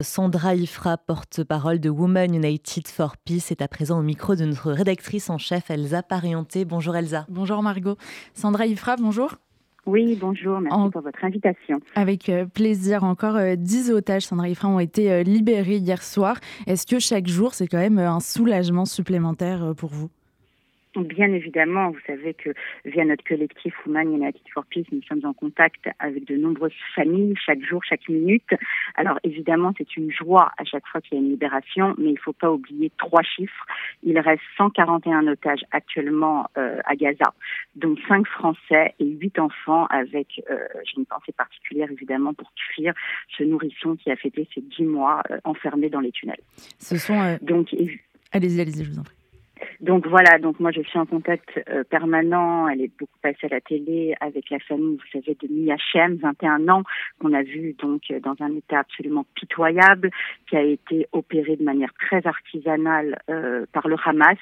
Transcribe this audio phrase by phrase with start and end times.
[0.00, 4.72] Sandra Ifra, porte-parole de Women United for Peace, est à présent au micro de notre
[4.72, 6.64] rédactrice en chef Elsa Parienté.
[6.64, 7.26] Bonjour Elsa.
[7.28, 7.96] Bonjour Margot.
[8.32, 9.34] Sandra Ifra, bonjour.
[9.84, 11.80] Oui, bonjour, merci pour votre invitation.
[11.94, 13.04] Avec euh, plaisir.
[13.04, 16.38] Encore 10 euh, otages, Sandra Ifra, ont été euh, libérés hier soir.
[16.66, 20.08] Est-ce que chaque jour, c'est quand même un soulagement supplémentaire pour vous?
[20.96, 22.50] Bien évidemment, vous savez que
[22.84, 27.36] via notre collectif Women United for Peace, nous sommes en contact avec de nombreuses familles
[27.36, 28.50] chaque jour, chaque minute.
[28.96, 32.14] Alors évidemment, c'est une joie à chaque fois qu'il y a une libération, mais il
[32.14, 33.66] ne faut pas oublier trois chiffres.
[34.02, 37.34] Il reste 141 otages actuellement euh, à Gaza,
[37.76, 42.94] dont 5 Français et 8 enfants avec, euh, j'ai une pensée particulière évidemment pour fuir
[43.38, 46.42] ce nourrisson qui a fêté ces 10 mois euh, enfermé dans les tunnels.
[46.78, 47.38] Ce sont...
[47.42, 47.72] Donc,
[48.32, 49.19] allez-y, allez-y, je vous en prie.
[49.80, 53.48] Donc voilà, donc moi je suis en contact euh, permanent, elle est beaucoup passée à
[53.48, 56.82] la télé avec la famille, vous savez, de Miachem, 21 ans,
[57.20, 60.10] qu'on a vu donc euh, dans un état absolument pitoyable,
[60.48, 64.38] qui a été opéré de manière très artisanale euh, par le Hamas.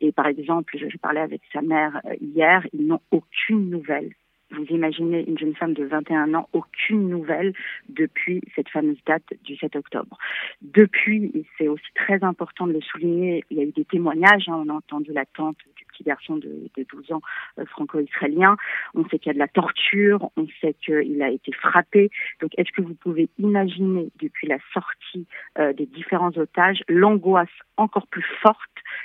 [0.00, 4.10] Et par exemple, je, je parlais avec sa mère hier, ils n'ont aucune nouvelle
[4.54, 7.52] vous imaginez une jeune femme de 21 ans, aucune nouvelle
[7.88, 10.18] depuis cette fameuse date du 7 octobre.
[10.62, 14.48] Depuis, et c'est aussi très important de le souligner, il y a eu des témoignages,
[14.48, 17.20] hein, on a entendu la tante du petit garçon de, 12 ans
[17.58, 18.56] euh, franco-israélien,
[18.94, 22.10] on sait qu'il y a de la torture, on sait qu'il a été frappé.
[22.40, 25.26] Donc est-ce que vous pouvez imaginer depuis la sortie
[25.58, 28.58] euh, des différents otages l'angoisse encore plus forte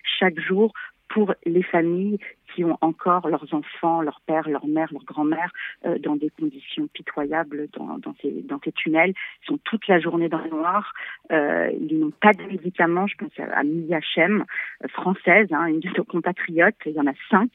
[0.04, 0.74] chaque jour
[1.10, 2.20] pour les familles
[2.54, 5.52] qui ont encore leurs enfants, leur père, leur mère, leur grand-mère
[5.86, 9.14] euh, dans des conditions pitoyables dans, dans, ces, dans ces tunnels.
[9.44, 10.94] Ils sont toute la journée dans le noir.
[11.32, 13.08] Euh, ils n'ont pas de médicaments.
[13.08, 14.44] Je pense à, à Mia euh,
[14.90, 16.76] française, hein, une de nos compatriotes.
[16.86, 17.52] Il y en a cinq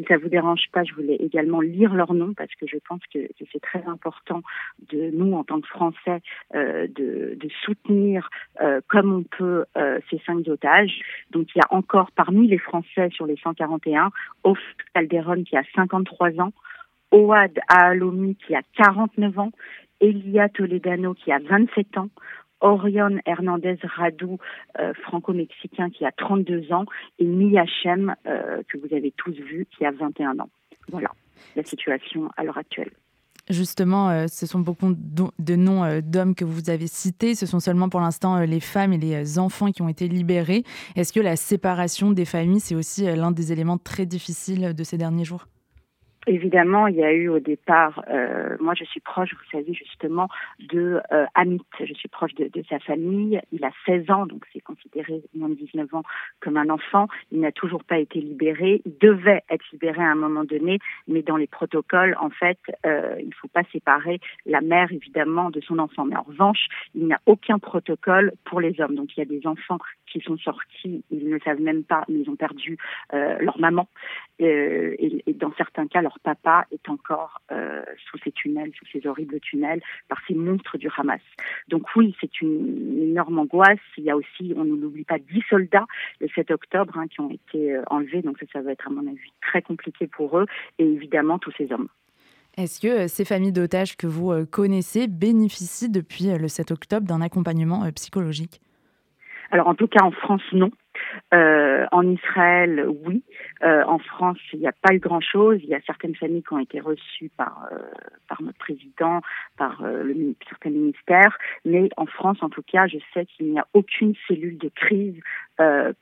[0.00, 3.00] si ça vous dérange pas, je voulais également lire leur nom parce que je pense
[3.12, 3.18] que,
[3.52, 4.42] c'est très important
[4.90, 6.20] de nous, en tant que Français,
[6.54, 11.00] euh, de, soutenir euh, comme on peut euh, ces cinq otages.
[11.30, 14.10] Donc il y a encore parmi les Français sur les 141,
[14.44, 14.58] Off
[14.94, 16.52] Calderon qui a 53 ans,
[17.10, 19.52] Oad Aalomi qui a 49 ans,
[20.00, 22.08] Elia Toledano qui a 27 ans,
[22.60, 24.38] Orion Hernandez Radou,
[24.78, 26.84] euh, franco-mexicain qui a 32 ans,
[27.18, 30.50] et Miyachem, euh, que vous avez tous vu, qui a 21 ans.
[30.88, 31.10] Voilà
[31.56, 32.90] la situation à l'heure actuelle.
[33.48, 37.34] Justement, euh, ce sont beaucoup de noms d'hommes que vous avez cités.
[37.34, 40.62] Ce sont seulement pour l'instant les femmes et les enfants qui ont été libérés.
[40.94, 44.98] Est-ce que la séparation des familles, c'est aussi l'un des éléments très difficiles de ces
[44.98, 45.46] derniers jours?
[46.26, 50.28] Évidemment, il y a eu au départ, euh, moi je suis proche, vous savez justement,
[50.58, 54.44] de euh, Amit, je suis proche de, de, sa famille, il a 16 ans, donc
[54.52, 56.02] c'est considéré moins de 19 ans
[56.40, 60.14] comme un enfant, il n'a toujours pas été libéré, il devait être libéré à un
[60.14, 64.60] moment donné, mais dans les protocoles, en fait, euh, il ne faut pas séparer la
[64.60, 68.78] mère évidemment de son enfant, mais en revanche, il n'y a aucun protocole pour les
[68.82, 72.04] hommes, donc il y a des enfants qui sont sortis, ils ne savent même pas,
[72.08, 72.76] mais ils ont perdu
[73.14, 73.88] euh, leur maman.
[74.40, 78.86] Euh, et, et, dans certains cas, leur papa est encore euh, sous ces tunnels, sous
[78.92, 81.20] ces horribles tunnels, par ces monstres du Hamas.
[81.68, 83.78] Donc oui, c'est une, énorme angoisse.
[83.98, 85.86] Il y a aussi, on ne l'oublie pas, 10 soldats
[86.20, 88.22] le 7 octobre hein, qui ont été euh, enlevés.
[88.22, 90.46] Donc ça, ça va être à mon avis très compliqué pour eux.
[90.78, 91.88] Et évidemment, tous ces hommes.
[92.56, 97.88] Est-ce que ces familles d'otages que vous connaissez bénéficient depuis le 7 octobre d'un accompagnement
[97.92, 98.60] psychologique?
[99.52, 100.70] Alors en tout cas en France, non.
[101.32, 103.22] Euh, en Israël, oui.
[103.62, 105.58] Euh, en France, il n'y a pas eu grand-chose.
[105.62, 107.78] Il y a certaines familles qui ont été reçues par euh,
[108.28, 109.20] par notre président,
[109.56, 109.82] par
[110.48, 111.36] certains ministères.
[111.64, 115.20] Mais en France, en tout cas, je sais qu'il n'y a aucune cellule de crise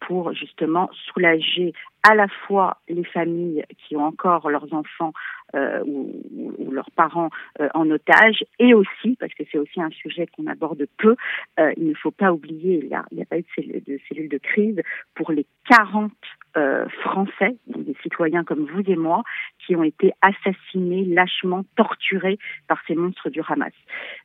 [0.00, 1.72] pour justement soulager
[2.08, 5.12] à la fois les familles qui ont encore leurs enfants
[5.54, 6.12] euh, ou,
[6.58, 10.46] ou, leurs parents euh, en otage, et aussi, parce que c'est aussi un sujet qu'on
[10.46, 11.16] aborde peu,
[11.58, 14.80] euh, il ne faut pas oublier, il n'y a, pas eu de cellule, de crise
[15.14, 16.12] pour les 40
[16.56, 19.22] euh, français, des citoyens comme vous et moi,
[19.64, 23.72] qui ont été assassinés, lâchement torturés par ces monstres du Hamas.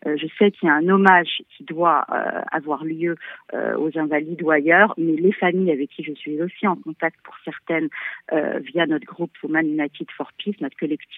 [0.07, 3.15] Euh, je sais qu'il y a un hommage qui doit euh, avoir lieu
[3.53, 7.17] euh, aux invalides ou ailleurs, mais les familles avec qui je suis aussi en contact
[7.23, 7.89] pour certaines
[8.31, 11.12] euh, via notre groupe Women United for Peace, notre collectif,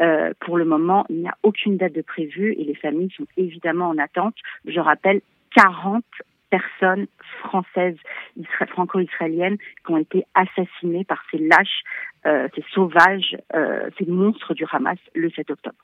[0.00, 3.26] euh, pour le moment, il n'y a aucune date de prévue et les familles sont
[3.36, 4.34] évidemment en attente.
[4.66, 5.20] Je rappelle
[5.54, 6.04] 40
[6.50, 7.06] personnes
[7.40, 7.96] françaises,
[8.68, 11.82] franco-israéliennes, qui ont été assassinées par ces lâches,
[12.26, 15.76] euh, ces sauvages, euh, ces monstres du Hamas le 7 octobre.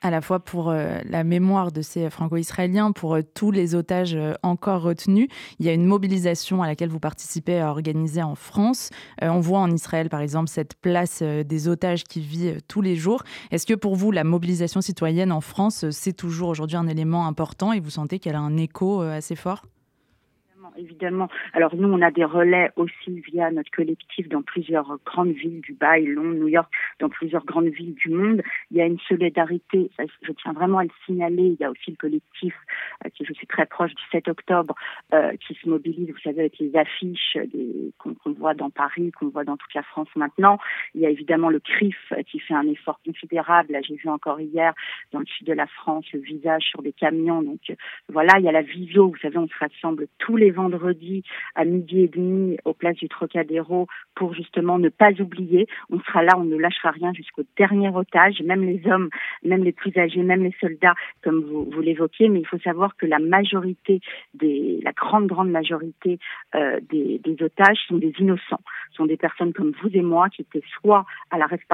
[0.00, 5.28] À la fois pour la mémoire de ces franco-israéliens, pour tous les otages encore retenus.
[5.58, 8.90] Il y a une mobilisation à laquelle vous participez à organiser en France.
[9.22, 13.22] on voit en Israël, par exemple, cette place des otages qui vit tous les jours.
[13.50, 17.72] Est-ce que pour vous, la mobilisation citoyenne en France, c'est toujours aujourd'hui un élément important
[17.72, 19.62] et vous sentez qu'elle a un écho assez fort?
[20.76, 21.28] Évidemment.
[21.52, 26.06] Alors nous, on a des relais aussi via notre collectif dans plusieurs grandes villes, Dubaï,
[26.06, 28.42] Londres, New York, dans plusieurs grandes villes du monde.
[28.70, 29.90] Il y a une solidarité,
[30.22, 31.44] je tiens vraiment à le signaler.
[31.44, 32.54] Il y a aussi le collectif,
[33.04, 34.74] euh, qui je suis très proche du 7 octobre,
[35.12, 37.36] euh, qui se mobilise, vous savez, avec les affiches
[37.98, 40.58] qu'on voit dans Paris, qu'on voit dans toute la France maintenant.
[40.94, 43.72] Il y a évidemment le CRIF euh, qui fait un effort considérable.
[43.72, 44.74] Là, j'ai vu encore hier
[45.12, 47.42] dans le sud de la France le visage sur des camions.
[47.42, 47.60] Donc
[48.08, 49.08] voilà, il y a la visio.
[49.08, 51.22] Vous savez, on se rassemble tous les vendredi
[51.54, 55.66] à midi et demi au place du Trocadéro pour justement ne pas oublier.
[55.90, 59.08] On sera là, on ne lâchera rien jusqu'au dernier otage, même les hommes,
[59.44, 62.28] même les plus âgés, même les soldats, comme vous, vous l'évoquiez.
[62.28, 64.00] Mais il faut savoir que la majorité
[64.34, 66.18] des, la grande grande majorité
[66.54, 68.64] euh, des, des, otages sont des innocents,
[68.96, 71.64] sont des personnes comme vous et moi qui étaient soit à la reste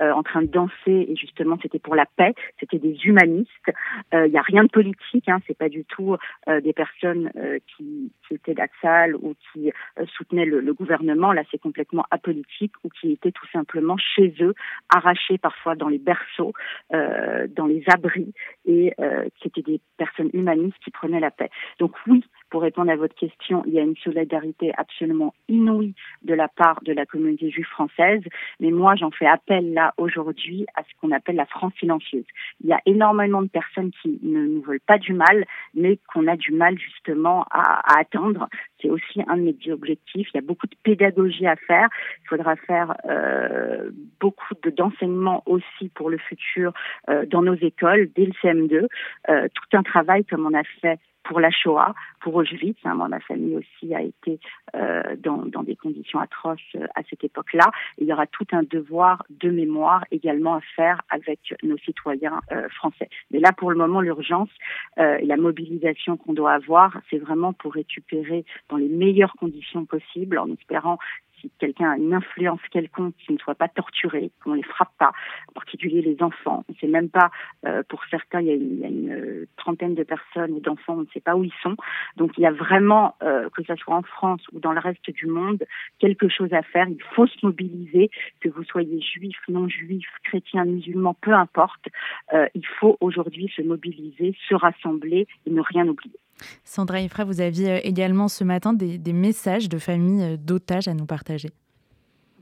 [0.00, 3.70] euh, en train de danser et justement c'était pour la paix, c'était des humanistes.
[4.14, 6.16] Euh, il n'y a rien de politique, hein, c'est pas du tout
[6.62, 7.30] des personnes
[7.66, 11.32] qui qui, étaient salle ou qui euh, soutenaient le, gouvernement.
[11.32, 14.54] Là, c'est complètement apolitique ou qui étaient tout simplement chez eux,
[14.88, 16.52] arrachés parfois dans les berceaux,
[16.92, 18.32] euh, dans les abris,
[18.64, 21.50] et euh, qui étaient des personnes humanistes qui prenaient la paix.
[21.78, 26.34] Donc oui, pour répondre à votre question, il y a une solidarité absolument inouïe de
[26.34, 28.22] la part de la communauté juive française,
[28.58, 32.24] mais moi j'en fais appel là aujourd'hui à ce qu'on appelle la France silencieuse.
[32.62, 35.44] Il y a énormément de personnes qui ne nous veulent pas du mal,
[35.74, 38.48] mais qu'on a du mal justement à, à atteindre.
[38.80, 40.28] C'est aussi un de mes objectifs.
[40.32, 41.88] Il y a beaucoup de pédagogie à faire.
[42.24, 46.72] Il faudra faire euh, beaucoup d'enseignement aussi pour le futur
[47.08, 48.86] euh, dans nos écoles, dès le CM2.
[49.28, 52.78] Euh, tout un travail comme on a fait pour la Shoah, pour Auschwitz.
[52.84, 54.38] Hein, moi, ma famille aussi a été
[54.76, 57.70] euh, dans, dans, des conditions atroces euh, à cette époque-là.
[57.98, 62.68] Il y aura tout un devoir de mémoire également à faire avec nos citoyens euh,
[62.70, 63.08] français.
[63.30, 64.50] Mais là, pour le moment, l'urgence
[64.98, 69.84] euh, et la mobilisation qu'on doit avoir, c'est vraiment pour récupérer dans les meilleures conditions
[69.84, 70.98] possibles, en espérant
[71.40, 74.92] si quelqu'un a une influence quelconque, qu'il ne soit pas torturé, qu'on ne les frappe
[74.98, 75.12] pas,
[75.48, 76.64] en particulier les enfants.
[76.68, 77.30] On ne sait même pas,
[77.66, 80.56] euh, pour certains, il y a une, il y a une euh, trentaine de personnes
[80.56, 81.76] et d'enfants, on ne sait pas où ils sont.
[82.16, 85.10] Donc il y a vraiment, euh, que ce soit en France ou dans le reste
[85.10, 85.64] du monde,
[85.98, 86.88] quelque chose à faire.
[86.88, 88.10] Il faut se mobiliser,
[88.40, 91.86] que vous soyez juif, non juif, chrétien, musulman, peu importe.
[92.32, 96.18] Euh, il faut aujourd'hui se mobiliser, se rassembler et ne rien oublier.
[96.64, 101.06] Sandra Ifra, vous aviez euh, également ce matin des, messages de familles d'otages à nous
[101.06, 101.50] partager.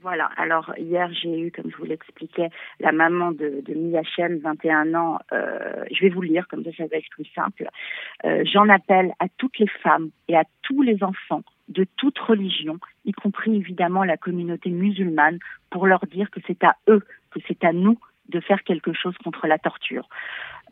[0.00, 2.50] Voilà, alors hier j'ai eu, comme je vous l'expliquais,
[2.80, 5.18] la maman de, de Mia 21 ans.
[5.32, 7.68] Euh, je vais vous lire, comme ça ça va être plus simple.
[8.44, 13.12] J'en appelle à toutes les femmes et à tous les enfants de toute religion, y
[13.12, 15.38] compris évidemment la communauté musulmane,
[15.70, 17.98] pour leur dire que c'est à eux, que c'est à nous
[18.28, 20.08] de faire quelque chose contre la torture.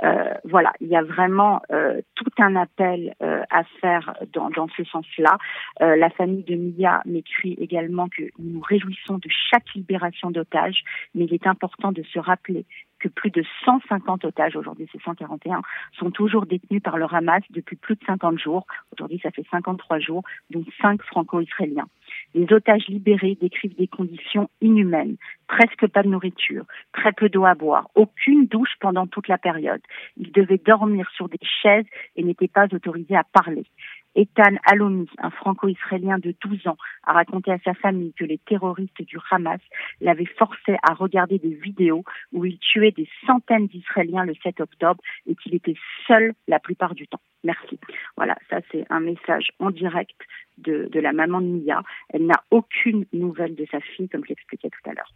[0.02, 4.68] Euh, voilà, il y a vraiment euh, tout un appel euh, à faire dans, dans
[4.76, 5.38] ce sens-là.
[5.80, 10.82] Euh, la famille de Mia m'écrit également que nous nous réjouissons de chaque libération d'otages,
[11.14, 12.66] mais il est important de se rappeler
[12.98, 15.62] que plus de 150 otages, aujourd'hui c'est 141,
[15.98, 18.66] sont toujours détenus par le Hamas depuis plus de 50 jours.
[18.92, 21.88] Aujourd'hui ça fait 53 jours, dont 5 franco-israéliens.
[22.36, 25.16] Les otages libérés décrivent des conditions inhumaines,
[25.48, 29.80] presque pas de nourriture, très peu d'eau à boire, aucune douche pendant toute la période.
[30.18, 33.64] Ils devaient dormir sur des chaises et n'étaient pas autorisés à parler.
[34.16, 39.02] Ethan Alomi, un franco-israélien de 12 ans, a raconté à sa famille que les terroristes
[39.02, 39.60] du Hamas
[40.02, 45.02] l'avaient forcé à regarder des vidéos où il tuait des centaines d'Israéliens le 7 octobre
[45.26, 47.20] et qu'il était seul la plupart du temps.
[47.44, 47.78] Merci.
[48.16, 50.16] Voilà, ça c'est un message en direct
[50.58, 51.82] de, de la maman de Mia.
[52.10, 55.12] Elle n'a aucune nouvelle de sa fille, comme je l'expliquais tout à l'heure.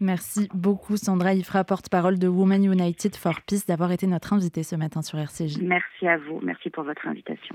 [0.00, 4.74] Merci beaucoup Sandra Ifra, porte-parole de Women United for Peace, d'avoir été notre invitée ce
[4.74, 5.58] matin sur RCJ.
[5.60, 7.54] Merci à vous, merci pour votre invitation.